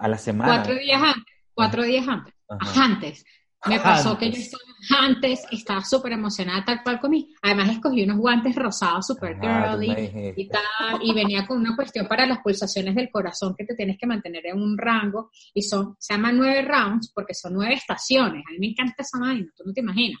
[0.00, 0.54] A la semana.
[0.54, 2.84] cuatro días antes, cuatro días antes, Ajá.
[2.84, 3.24] antes.
[3.66, 4.52] Me pasó que yo Antes.
[4.52, 7.28] estaba antes, estaba súper emocionada tal cual comí.
[7.42, 12.26] Además escogí unos guantes rosados me girly y tal, y venía con una cuestión para
[12.26, 16.14] las pulsaciones del corazón que te tienes que mantener en un rango, y son, se
[16.14, 18.42] llaman nueve rounds porque son nueve estaciones.
[18.46, 20.20] A mí me encanta esa vaina, tú no te imaginas.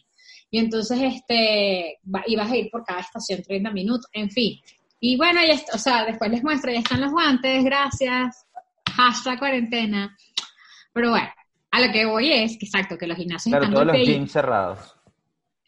[0.50, 4.60] Y entonces, este, ibas a ir por cada estación 30 minutos, en fin.
[5.00, 8.46] Y bueno, ya, o sea, después les muestro, ya están los guantes, gracias,
[8.94, 10.16] hashtag cuarentena.
[10.92, 11.28] Pero bueno,
[11.72, 14.30] a lo que voy es que exacto, que los gimnasios Claro, están todos los gyms
[14.32, 14.96] cerrados.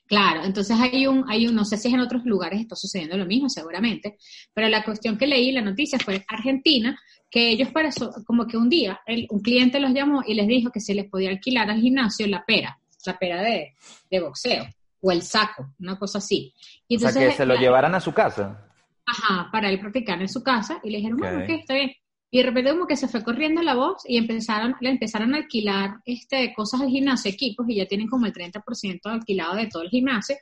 [0.06, 3.24] Claro, entonces hay un, hay un, no sé si en otros lugares está sucediendo lo
[3.24, 4.18] mismo, seguramente,
[4.52, 6.96] pero la cuestión que leí, la noticia fue Argentina,
[7.30, 10.46] que ellos para eso, como que un día, el- un cliente los llamó y les
[10.46, 13.72] dijo que se les podía alquilar al gimnasio la pera, la pera de,
[14.10, 14.66] de boxeo,
[15.00, 16.52] o el saco, una cosa así.
[16.86, 18.70] Y O sea, que se lo la- llevaran a su casa.
[19.06, 21.92] Ajá, para él practicar en su casa y le dijeron, bueno, ok, está bien.
[22.34, 25.36] Y de repente como que se fue corriendo la voz y empezaron, le empezaron a
[25.36, 29.84] alquilar este, cosas al gimnasio, equipos, y ya tienen como el 30% alquilado de todo
[29.84, 30.34] el gimnasio.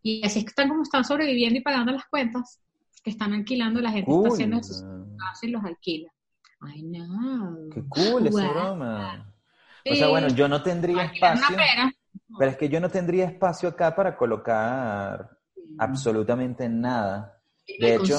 [0.00, 2.60] Y así es que están como están sobreviviendo y pagando las cuentas
[3.02, 4.28] que están alquilando, la gente está Cool.
[4.32, 4.80] haciendo sus
[5.18, 6.12] casas y los alquila.
[6.60, 7.56] Ay, no.
[7.74, 9.34] Qué cool esa broma.
[9.90, 11.92] O sea, bueno, yo no tendría Alquilar espacio, pera.
[12.38, 15.28] pero es que yo no tendría espacio acá para colocar
[15.78, 17.42] absolutamente nada.
[17.68, 18.18] Un de hecho-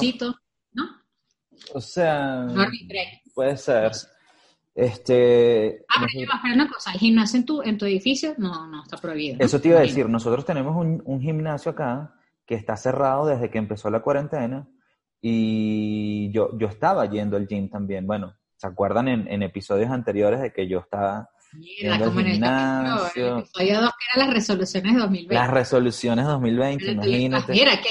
[0.74, 0.84] ¿no?
[1.74, 2.64] O sea, No.
[3.34, 3.92] Puede ser.
[4.74, 8.82] Este, Ah, pero hacer una cosa, el gimnasio en tu, en tu edificio no, no
[8.82, 9.36] está prohibido.
[9.38, 9.44] ¿no?
[9.44, 12.14] Eso te iba a decir, nosotros tenemos un, un gimnasio acá
[12.46, 14.66] que está cerrado desde que empezó la cuarentena
[15.20, 18.06] y yo, yo estaba yendo al gym también.
[18.06, 22.32] Bueno, ¿se acuerdan en, en episodios anteriores de que yo estaba Mira, como en el
[22.32, 23.38] gimnasio?
[23.38, 25.34] episodio 2, que eran las resoluciones de 2020.
[25.34, 27.52] las resoluciones 2020, Pero dices, imagínate?
[27.52, 27.90] Mira, qué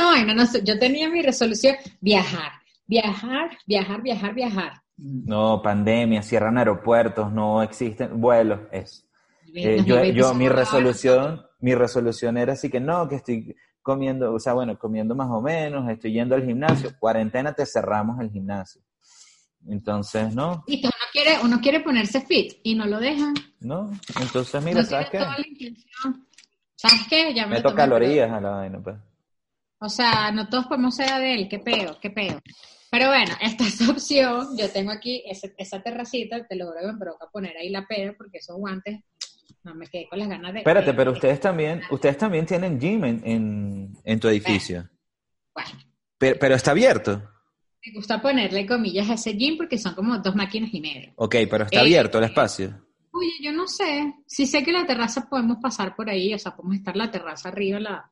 [0.00, 0.34] vaina.
[0.34, 2.52] No sé, yo tenía mi resolución, viajar,
[2.90, 4.72] viajar, viajar, viajar, viajar.
[4.96, 9.06] No, pandemia, cierran aeropuertos, no existen vuelos, es.
[9.54, 14.34] Eh, yo, 2020 yo, mi resolución, mi resolución era así que no, que estoy comiendo,
[14.34, 18.30] o sea, bueno, comiendo más o menos, estoy yendo al gimnasio, cuarentena te cerramos el
[18.30, 18.82] gimnasio.
[19.68, 23.34] Entonces, no, Listo, uno quiere, uno quiere ponerse fit y no lo dejan.
[23.60, 25.18] no, entonces mira, no ¿sabes qué?
[25.18, 26.26] toda la intención.
[26.74, 27.34] ¿Sabes qué?
[27.34, 28.96] Ya me Meto tomé, calorías a la vaina, pues.
[29.80, 31.48] O sea, no todos podemos ser de él.
[31.48, 32.40] Qué peo, qué peo.
[32.90, 34.56] Pero bueno, esta es la opción.
[34.58, 37.86] Yo tengo aquí ese- esa terracita, te lo juro que me provoca poner ahí la
[37.86, 39.00] pera porque esos guantes
[39.62, 40.58] no me quedé con las ganas de.
[40.60, 44.88] Espérate, pero de- ustedes también, ustedes también tienen gym en, en, en tu edificio.
[45.54, 45.70] Bueno,
[46.18, 47.22] Pero, pero está abierto.
[47.86, 51.12] me gusta ponerle comillas a ese gym porque son como dos máquinas y media.
[51.16, 52.86] Ok, pero está Eh, abierto el espacio.
[53.12, 54.14] Oye, yo no sé.
[54.26, 57.48] Sí sé que la terraza podemos pasar por ahí, o sea, podemos estar la terraza
[57.50, 58.10] arriba, la,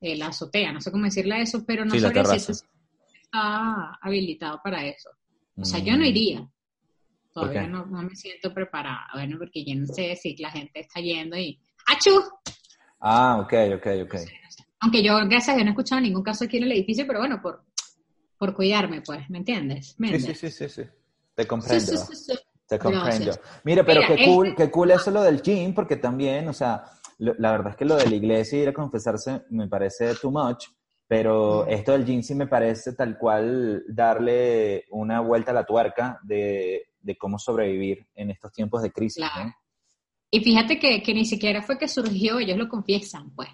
[0.00, 2.52] eh, la azotea, no sé cómo decirle eso, pero no Sí, la sabría si eso
[3.32, 5.10] está habilitado para eso.
[5.60, 6.46] O sea, yo no iría.
[7.32, 7.72] Todavía Mm.
[7.72, 9.06] no, no me siento preparada.
[9.14, 11.60] Bueno, porque yo no sé si la gente está yendo y...
[11.86, 12.22] ¡Achú!
[13.00, 14.14] Ah, ok, ok, ok.
[14.80, 17.18] Aunque yo, gracias a Dios, no he escuchado ningún caso aquí en el edificio, pero
[17.20, 17.64] bueno, por,
[18.38, 19.94] por cuidarme, pues, ¿me entiendes?
[19.98, 20.82] ¿Me Sí, sí, sí, sí, sí.
[21.34, 21.96] Te comprendo.
[21.96, 22.38] sí, sí.
[22.66, 23.32] Te comprendo.
[23.64, 26.52] Mira, pero Mira, qué cool, este- qué cool eso lo del gym, porque también, o
[26.52, 26.84] sea,
[27.18, 30.14] lo- la verdad es que lo de la iglesia y ir a confesarse me parece
[30.16, 30.66] too much,
[31.08, 36.20] pero esto del gym sí me parece tal cual darle una vuelta a la tuerca
[36.22, 39.24] de, de cómo sobrevivir en estos tiempos de crisis.
[40.30, 43.48] Y fíjate que, que ni siquiera fue que surgió, ellos lo confiesan, pues.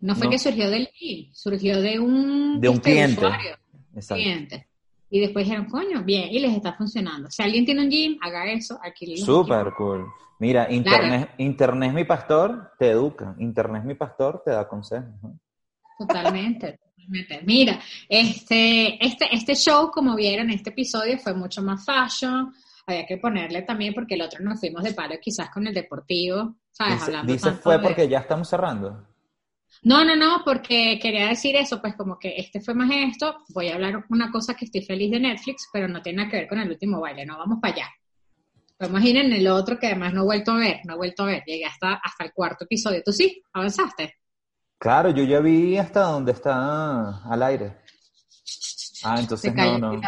[0.00, 0.32] No fue No.
[0.32, 3.24] que surgió del gym, surgió de un, De un este, cliente.
[3.24, 3.56] usuario,
[4.06, 4.68] cliente.
[5.10, 7.30] Y después dijeron, coño, bien, y les está funcionando.
[7.30, 10.06] Si alguien tiene un gym, haga eso, alquile los Súper cool.
[10.38, 13.34] Mira, internet, internet es mi pastor, te educa.
[13.38, 15.08] Internet es mi pastor, te da consejos.
[15.98, 16.78] totalmente.
[17.44, 22.52] Mira, este, este, este show, como vieron, este episodio fue mucho más fashion.
[22.86, 26.56] Había que ponerle también, porque el otro nos fuimos de palo quizás con el deportivo,
[26.70, 26.94] ¿sabes?
[26.94, 29.06] Dice, Hablando dice tanto fue de- porque ya estamos cerrando.
[29.82, 33.36] No, no, no, porque quería decir eso, pues como que este fue más esto.
[33.50, 36.36] Voy a hablar una cosa que estoy feliz de Netflix, pero no tiene nada que
[36.38, 37.88] ver con el último baile, no vamos para allá.
[38.80, 40.96] Vamos a ir en el otro que además no he vuelto a ver, no he
[40.96, 41.42] vuelto a ver.
[41.46, 43.02] Llegué hasta, hasta el cuarto episodio.
[43.04, 43.42] ¿Tú sí?
[43.52, 44.14] ¿Avanzaste?
[44.78, 47.76] Claro, yo ya vi hasta donde está al aire.
[49.04, 50.00] Ah, entonces no, no.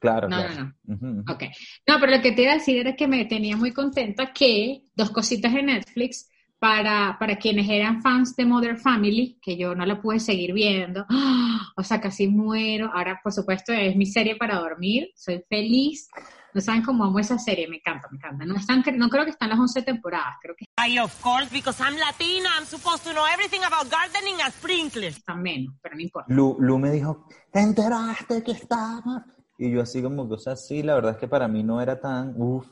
[0.00, 0.74] Claro, No, claro.
[0.84, 1.32] no, Ujú, ujú.
[1.32, 1.42] Ok.
[1.86, 4.82] No, pero lo que te iba a decir era que me tenía muy contenta que
[4.96, 9.84] dos cositas de Netflix para, para quienes eran fans de Mother Family, que yo no
[9.84, 11.06] la pude seguir viendo.
[11.74, 12.90] O sea, casi muero.
[12.92, 15.08] Ahora, por supuesto, es mi serie para dormir.
[15.14, 16.08] Soy feliz.
[16.54, 17.66] No saben cómo amo esa serie.
[17.68, 18.44] Me encanta, me encanta.
[18.44, 20.34] No, están, no creo que están las 11 temporadas.
[20.40, 24.40] Creo que Ay, of course, because I'm Latina, I'm supposed to know everything about gardening
[24.42, 25.16] and sprinklers.
[25.16, 26.32] están menos, pero no importa.
[26.32, 29.24] Lu, Lu me dijo, ¿te enteraste que estaba?
[29.58, 31.80] Y yo así como que, o sea, sí, la verdad es que para mí no
[31.80, 32.66] era tan, uff.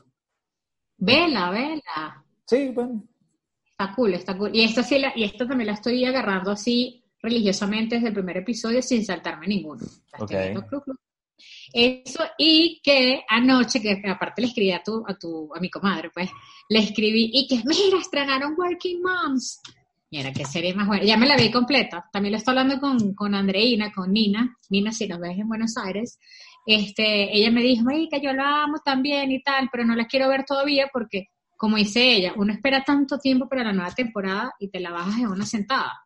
[0.99, 2.25] Vela, vela.
[2.47, 3.05] Sí, bueno.
[3.65, 4.51] Está cool, está cool.
[4.53, 8.39] Y esta, sí la, y esta también la estoy agarrando así religiosamente desde el primer
[8.39, 9.83] episodio sin saltarme ninguno.
[10.13, 10.95] La estoy viendo clu, clu.
[11.73, 16.11] Eso, y que anoche, que aparte le escribí a tu, a tu, a mi comadre,
[16.11, 16.31] pues,
[16.69, 19.61] le escribí, y que mira, estrenaron Working Moms.
[20.13, 21.05] Mira, qué serie más buena.
[21.05, 22.09] Ya me la vi completa.
[22.13, 24.57] También lo estoy hablando con, con Andreina, con Nina.
[24.69, 26.19] Nina, si nos ves en Buenos Aires.
[26.67, 30.29] Este, ella me dijo, que yo la amo también y tal, pero no la quiero
[30.29, 34.69] ver todavía porque, como dice ella, uno espera tanto tiempo para la nueva temporada y
[34.69, 36.05] te la bajas en una sentada.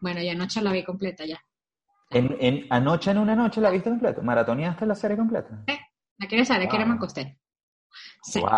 [0.00, 1.40] Bueno, ya anoche la vi completa ya.
[2.10, 4.22] En, en, anoche en una noche la viste completa.
[4.22, 5.64] Maratoneaste la serie completa.
[6.18, 6.66] ¿La quieres saber?
[6.66, 6.92] ¿A qué hora Wow.
[6.94, 7.38] me acosté?
[8.22, 8.40] Sí.
[8.40, 8.50] Wow.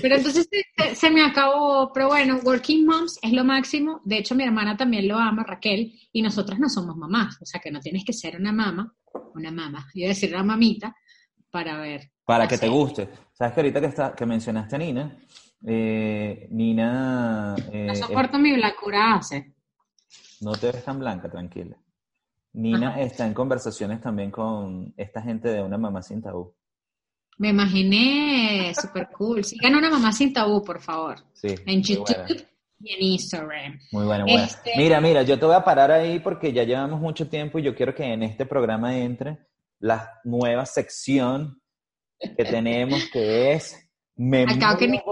[0.00, 0.48] Pero entonces
[0.94, 4.00] se, me acabó, pero bueno, Working Moms es lo máximo.
[4.04, 7.38] De hecho, mi hermana también lo ama, Raquel, y nosotras no somos mamás.
[7.40, 8.94] O sea, que no tienes que ser una mamá,
[9.34, 10.94] una mamá, a decir una mamita,
[11.50, 12.10] para ver.
[12.24, 13.08] Para la que te guste.
[13.32, 15.18] Sabes que ahorita que, está, que mencionaste a Nina,
[15.66, 19.54] eh, Nina eh, No es- soporto mi blancura hace.
[20.40, 21.76] no te ves tan blanca, tranquila.
[22.52, 23.00] Nina Ajá.
[23.02, 26.54] está en conversaciones también con esta gente de una mamá sin tabú.
[27.38, 29.44] Me imaginé, super cool.
[29.44, 31.18] Sigan una mamá sin tabú, por favor.
[31.32, 32.46] Sí, En YouTube
[32.80, 33.78] y en Instagram.
[33.92, 34.44] Muy buena, buena.
[34.44, 37.62] Este- Mira, mira, yo te voy a parar ahí porque ya llevamos mucho tiempo y
[37.62, 39.38] yo quiero que en este programa entre
[39.78, 41.60] la nueva sección
[42.18, 43.74] que tenemos que es
[44.48, 45.02] Acabo que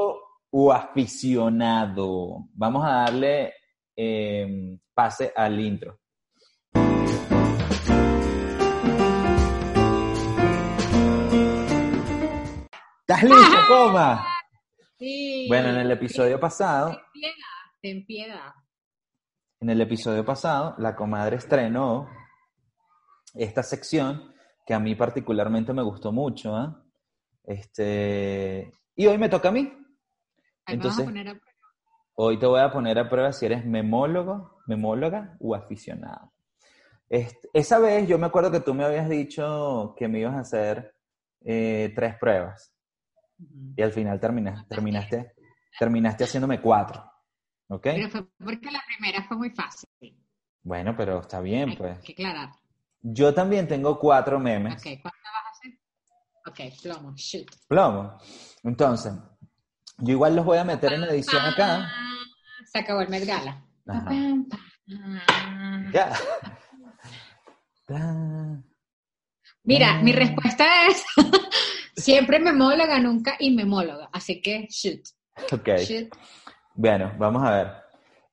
[0.50, 2.46] o aficionado.
[2.52, 3.54] Vamos a darle
[3.96, 5.98] eh, pase al intro.
[13.10, 14.22] ¿Estás listo, coma?
[14.98, 15.46] Sí.
[15.48, 17.34] Bueno, en el episodio pasado, Ten piedad,
[17.80, 18.52] ten piedad.
[19.60, 22.06] En el episodio pasado, la comadre estrenó
[23.32, 24.34] esta sección
[24.66, 26.54] que a mí particularmente me gustó mucho.
[26.54, 26.84] ¿ah?
[27.44, 29.72] Este, y hoy me toca a mí.
[30.66, 31.40] Ahí Entonces, a poner a
[32.14, 36.30] hoy te voy a poner a prueba si eres memólogo, memóloga o aficionado.
[37.08, 40.40] Este, esa vez yo me acuerdo que tú me habías dicho que me ibas a
[40.40, 40.94] hacer
[41.40, 42.74] eh, tres pruebas
[43.76, 45.34] Y al final terminaste, terminaste,
[45.78, 47.04] terminaste haciéndome cuatro.
[47.68, 47.82] ¿Ok?
[47.82, 49.88] Pero fue porque la primera fue muy fácil.
[50.62, 51.98] Bueno, pero está bien, Hay pues.
[52.00, 52.50] que aclarar.
[53.00, 54.74] Yo también tengo cuatro memes.
[54.74, 55.78] Ok, ¿cuánto vas a hacer?
[56.46, 57.46] Ok, plomo, shoot.
[57.68, 58.18] Plomo.
[58.64, 59.12] Entonces,
[59.98, 61.90] yo igual los voy a meter en edición acá.
[62.66, 63.64] Se acabó el Met Gala.
[63.86, 64.10] Ajá.
[65.92, 66.12] Ya.
[69.64, 71.04] Mira, mi respuesta es
[71.98, 74.08] siempre memóloga, nunca inmemóloga.
[74.12, 75.00] Así que shoot.
[75.52, 75.68] Ok.
[75.78, 76.14] Shit.
[76.74, 77.72] Bueno, vamos a ver.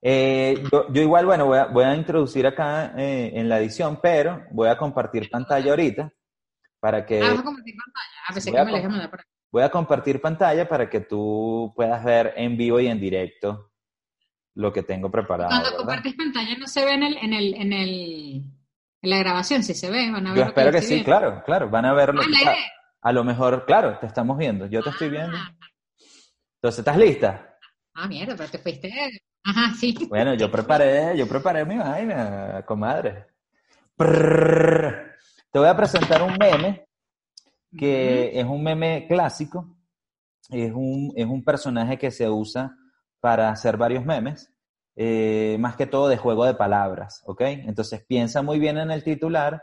[0.02, 4.00] Eh, yo, yo igual, bueno, voy a, voy a introducir acá eh, en la edición,
[4.02, 6.12] pero voy a compartir pantalla ahorita
[6.80, 8.10] para que Ah, vas a compartir pantalla.
[8.30, 9.30] A pesar voy que a me la mandar por aquí.
[9.52, 13.72] voy a compartir pantalla para que tú puedas ver en vivo y en directo
[14.54, 15.50] lo que tengo preparado.
[15.50, 15.78] Cuando ¿verdad?
[15.80, 18.44] compartes pantalla no se ve en el, en el, en el,
[19.02, 20.40] en la grabación, sí se ve, van a ver.
[20.44, 21.06] Yo espero que sí, viendo.
[21.06, 22.56] claro, claro, van a ver lo Ah, que está-.
[23.06, 25.38] A lo mejor, claro, te estamos viendo, yo te estoy viendo.
[26.56, 27.56] Entonces, ¿estás lista?
[27.94, 28.92] Ah, mierda, pero te fuiste.
[29.44, 29.96] Ajá, sí.
[30.10, 33.28] Bueno, yo preparé, yo preparé mi vaina, comadre.
[33.96, 36.88] Te voy a presentar un meme
[37.78, 39.78] que es un meme clásico.
[40.50, 42.76] Es un, es un personaje que se usa
[43.20, 44.52] para hacer varios memes,
[44.96, 47.42] eh, más que todo de juego de palabras, ¿ok?
[47.42, 49.62] Entonces piensa muy bien en el titular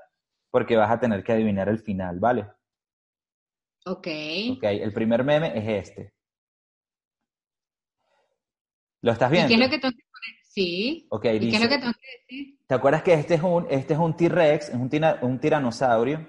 [0.48, 2.46] porque vas a tener que adivinar el final, ¿vale?
[3.84, 4.06] Ok.
[4.52, 6.12] Ok, el primer meme es este.
[9.02, 9.48] ¿Lo estás ¿Y viendo?
[9.48, 10.36] qué es lo que tengo que poner?
[10.44, 11.06] Sí.
[11.10, 12.58] Ok, ¿Y qué es lo que tengo que decir?
[12.66, 14.90] ¿Te acuerdas que este es un, este es un T-Rex, es un,
[15.22, 16.26] un tiranosaurio,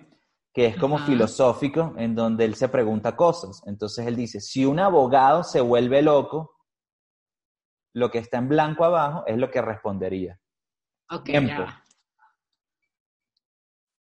[0.53, 1.05] que es como Ajá.
[1.05, 3.61] filosófico, en donde él se pregunta cosas?
[3.67, 6.51] Entonces él dice, si un abogado se vuelve loco,
[7.93, 10.39] lo que está en blanco abajo es lo que respondería.
[11.11, 11.49] Ok, Tiempo.
[11.49, 11.83] ya.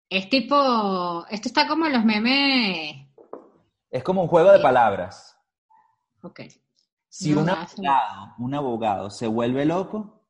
[0.09, 3.04] Es tipo, esto está como en los memes.
[3.94, 5.38] Es como un juego de palabras.
[6.22, 6.40] Ok.
[7.09, 10.26] Si No, un abogado, un abogado se vuelve loco,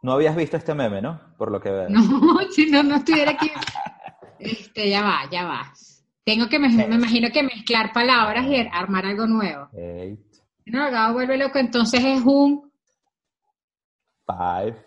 [0.00, 1.20] no habías visto este meme, ¿no?
[1.36, 1.90] Por lo que veo.
[1.90, 2.00] No,
[2.50, 3.50] si no, no estuviera aquí.
[4.38, 5.70] Este, ya va, ya va.
[6.24, 9.68] Tengo que, me, me imagino que mezclar palabras y armar algo nuevo.
[9.74, 10.18] Eight,
[10.64, 12.72] Si un abogado vuelve loco, entonces es un
[14.26, 14.82] five,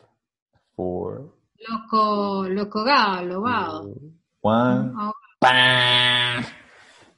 [0.75, 1.37] four,
[1.69, 3.93] loco, loco gado, lobado.
[4.41, 4.91] one.
[4.97, 6.43] Oh, ¡Pam!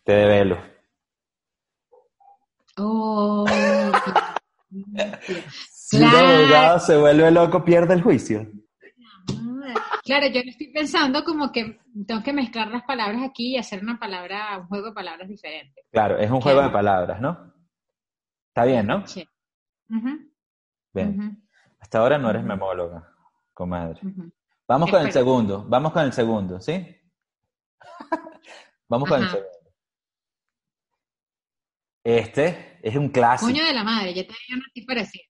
[0.05, 0.57] Te develo.
[2.77, 3.45] oh,
[5.71, 6.27] Si un Claro.
[6.27, 8.47] abogado se vuelve loco, pierde el juicio.
[10.03, 13.97] Claro, yo estoy pensando como que tengo que mezclar las palabras aquí y hacer una
[13.97, 15.83] palabra, un juego de palabras diferente.
[15.91, 17.53] Claro, es un juego de palabras, ¿no?
[18.49, 19.07] Está bien, ¿no?
[19.07, 19.27] Sí.
[20.93, 21.43] Bien.
[21.79, 23.11] Hasta ahora no eres memóloga,
[23.53, 23.99] comadre.
[24.67, 26.85] Vamos con el segundo, vamos con el segundo, ¿sí?
[28.89, 29.49] vamos con el segundo.
[32.05, 33.51] Este es un clásico.
[33.51, 35.23] Coño de la madre, yo te digo así parecido.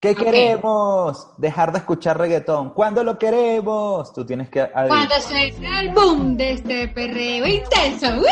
[0.00, 0.18] ¿Qué Ok.
[0.22, 1.38] queremos?
[1.38, 2.70] Dejar de escuchar reggaetón.
[2.72, 4.10] ¿Cuándo lo queremos?
[4.14, 4.66] Tú tienes que.
[4.72, 8.22] Cuando suena el boom de este perreo intenso.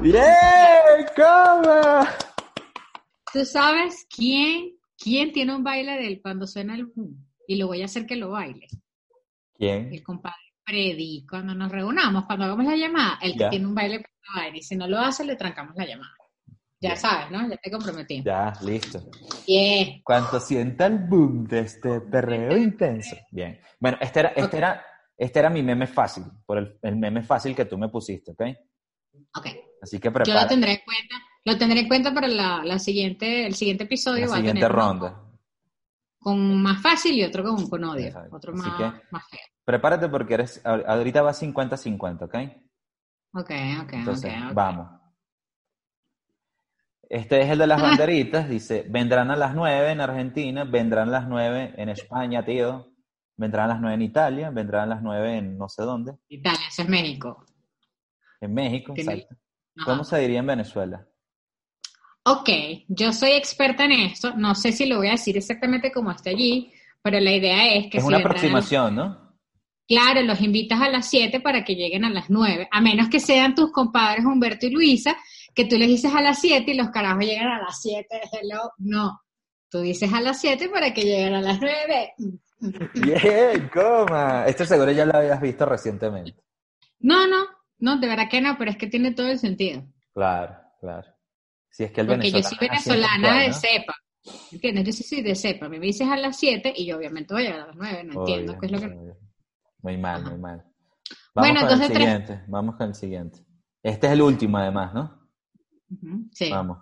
[0.00, 0.24] ¡Bien!
[1.16, 2.06] ¿Cómo?
[3.32, 7.26] ¿Tú sabes quién, quién tiene un baile de él cuando suena el boom?
[7.48, 8.68] Y lo voy a hacer que lo baile.
[9.54, 9.92] ¿Quién?
[9.92, 13.48] El compadre Freddy, cuando nos reunamos, cuando hagamos la llamada, él Ya.
[13.50, 14.58] tiene un baile para que baile.
[14.58, 16.12] Y si no lo hace, le trancamos la llamada.
[16.80, 17.48] Ya sabes, ¿no?
[17.48, 18.22] Ya te comprometí.
[18.22, 19.00] Ya, listo.
[19.46, 20.02] Bien.
[20.04, 23.16] Cuando sienta el boom de este perreo intenso.
[23.30, 23.58] Bien.
[23.80, 24.84] Bueno, este era, este era,
[25.16, 28.42] este era mi meme fácil, por el, el meme fácil que tú me pusiste, ¿ok?
[29.38, 29.46] Ok.
[29.80, 31.14] Así que Yo prepara lo tendré en cuenta.
[31.44, 34.22] Lo tendré en cuenta para la, la siguiente, el siguiente episodio.
[34.26, 35.22] la va a siguiente tener ronda.
[36.26, 38.06] Con más fácil y otro con, con odio.
[38.06, 38.34] Exacto.
[38.34, 39.38] Otro más, que- más feo.
[39.64, 42.34] Prepárate porque eres, ahor- ahorita va 50-50, ¿ok?
[43.32, 43.50] Ok,
[43.84, 44.90] ok, Entonces, vamos.
[47.08, 51.12] Este es el de las banderitas, dice, vendrán a las 9 en Argentina, vendrán a
[51.12, 52.88] las 9 en España, tío,
[53.36, 56.58] vendrán a las 9 en Italia, vendrán a las 9 en no sé dónde, Italia,
[56.68, 57.46] eso es México.
[58.40, 59.36] en México, exacto.
[59.84, 61.06] ¿Cómo se diría en Venezuela?
[62.28, 62.50] Ok,
[62.88, 64.34] yo soy experta en esto.
[64.36, 67.88] No sé si lo voy a decir exactamente como está allí, pero la idea es
[67.88, 69.36] que Es si una aproximación, ¿no?
[69.86, 73.20] Claro, los invitas a las 7 para que lleguen a las 9, a menos que
[73.20, 75.16] sean tus compadres Humberto y Luisa,
[75.54, 78.72] que tú les dices a las 7 y los carajos llegan a las 7, hello,
[78.78, 79.20] no.
[79.70, 82.14] Tú dices a las 7 para que lleguen a las 9.
[82.94, 84.46] Bien, coma.
[84.46, 86.34] Esto seguro ya lo habías visto recientemente.
[86.98, 87.44] No, no,
[87.78, 89.84] no, de verdad que no, pero es que tiene todo el sentido.
[90.12, 91.15] Claro, claro.
[91.76, 93.94] Si es que el Porque yo soy venezolana de cepa.
[94.50, 94.86] ¿Entiendes?
[94.86, 95.68] Yo sí soy de cepa.
[95.68, 98.04] Me dices a las 7 y yo obviamente voy a llegar a las 9.
[98.04, 98.86] No entiendo qué es lo que...
[98.86, 99.18] obvio.
[99.82, 100.30] Muy mal, Ajá.
[100.30, 100.64] muy mal.
[100.64, 100.72] Vamos
[101.34, 102.44] Bueno, con el entonces, tres- siguiente.
[102.48, 103.38] Vamos con el siguiente.
[103.82, 105.28] Este es el último, además, ¿no?
[106.32, 106.78] Sí, Vamos.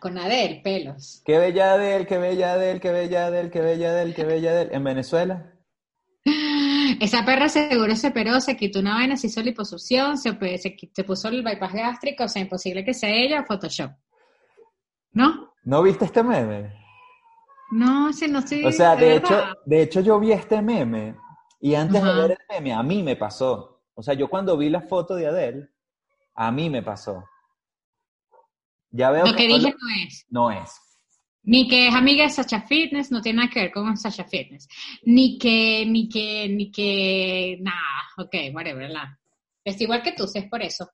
[0.00, 1.22] con Adel, pelos.
[1.24, 4.02] Qué bella de él, qué bella de él, qué bella de él, qué bella de
[4.02, 4.68] él, qué bella de él.
[4.72, 5.52] En Venezuela,
[7.00, 11.04] Esa perra seguro se operó, se quitó una vaina, se hizo liposucción, se, se, se
[11.04, 13.92] puso el bypass gástrico, o sea, imposible que sea ella Photoshop.
[15.12, 15.48] ¿No?
[15.68, 16.72] ¿no viste este meme?
[17.70, 18.64] No, sí, no estoy...
[18.64, 21.14] O sea, de hecho, de hecho yo vi este meme
[21.60, 23.82] y antes de ver el meme a mí me pasó.
[23.94, 25.68] O sea, yo cuando vi la foto de Adele,
[26.34, 27.24] A mí me pasó.
[28.90, 30.26] Ya veo Lo que dije no es.
[30.30, 30.70] no es.
[31.48, 34.68] Ni que es amiga de Sacha Fitness, no tiene nada que ver con Sacha Fitness.
[35.04, 39.04] Ni que, ni que, ni que, nada, ok, whatever, ¿verdad?
[39.64, 40.90] Es igual que tú, si es por eso.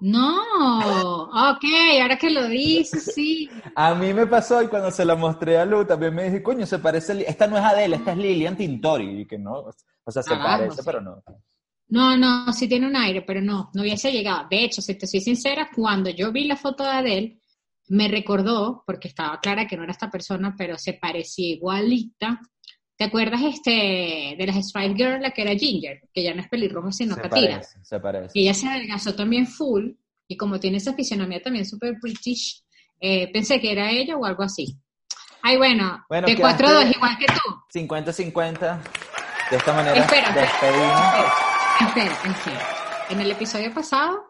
[0.00, 1.64] No, ok,
[2.00, 3.50] ahora que lo dices, sí.
[3.74, 6.64] A mí me pasó y cuando se la mostré a Lu también me dije, coño,
[6.64, 9.66] se parece, esta no es Adele, esta es Lilian Tintori, y que no,
[10.04, 10.82] o sea, se Ah, parece, sí.
[10.86, 11.22] pero no.
[11.88, 14.46] No, no, sí tiene un aire, pero no, no hubiese llegado.
[14.48, 17.39] De hecho, si te soy sincera, cuando yo vi la foto de Adele,
[17.90, 22.40] me recordó, porque estaba clara que no era esta persona, pero se parecía igualita.
[22.96, 26.00] ¿Te acuerdas este de las Spice Girls, la que era Ginger?
[26.12, 27.52] Que ya no es pelirroja, sino se catira.
[27.54, 28.38] parece, se parece.
[28.38, 29.90] Y ella se adelgazó también full,
[30.28, 32.62] y como tiene esa fisionomía también súper british,
[33.00, 34.76] eh, pensé que era ella o algo así.
[35.42, 37.54] Ay, bueno, Bueno, de quedaste- 4-2, igual que tú.
[37.72, 38.82] 50-50.
[39.50, 41.32] De esta manera Espera, espera, despedimos.
[41.80, 42.68] Espera, espera.
[43.08, 44.22] En el episodio pasado,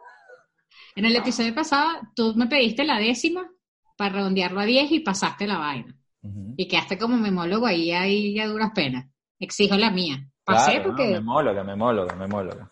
[0.97, 3.49] en el episodio pasado, tú me pediste la décima
[3.97, 5.97] para redondearlo a 10 y pasaste la vaina.
[6.23, 6.55] Ujú.
[6.57, 9.07] Y quedaste como memólogo ahí, ahí a duras penas.
[9.39, 10.27] Exijo la mía.
[10.45, 11.07] Pasé Claro, porque...
[11.07, 12.69] no, memóloga, memóloga, memóloga.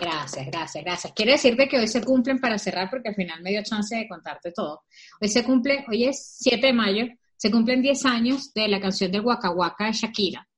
[0.00, 1.12] Gracias, gracias, gracias.
[1.14, 4.08] Quiero decirte que hoy se cumplen para cerrar porque al final me dio chance de
[4.08, 4.82] contarte todo.
[5.20, 9.12] Hoy se cumple, hoy es 7 de mayo, se cumplen 10 años de la canción
[9.12, 10.48] de Waka Waka de Shakira.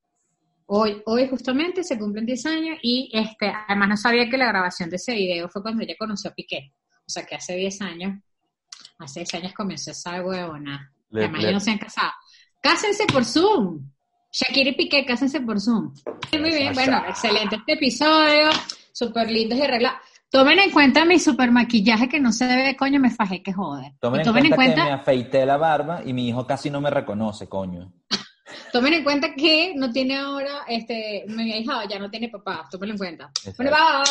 [0.67, 4.89] Hoy, hoy justamente se cumplen 10 años y este, además no sabía que la grabación
[4.91, 6.73] de ese video fue cuando ella conoció a Piqué.
[7.07, 8.19] O sea que hace 10 años,
[8.99, 10.91] hace 10 años comenzó esa huevona.
[11.11, 12.11] Le- Además le- ya no se han casado.
[12.63, 13.91] Cásense por Zoom.
[14.33, 15.93] Shakira y Piqué, cásense por Zoom.
[16.33, 18.49] Muy bien, bueno, excelente este episodio,
[18.93, 19.99] súper lindos y arreglados.
[20.31, 23.93] Tomen en cuenta mi super maquillaje que no se ve, coño, me fajé que joder.
[24.01, 26.91] Tomen, en, cuenta en que me afeité la barba y mi hijo casi no me
[26.91, 27.93] reconoce, coño.
[28.75, 32.91] Tomen en cuenta que no tiene ahora, este, mi hija ya no tiene papá, tomen
[32.91, 33.31] en cuenta.
[33.47, 33.63] Exacto.
[33.63, 34.05] Bueno, bye.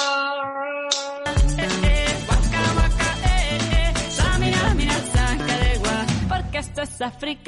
[5.43, 7.41] De gua, porque esto es África.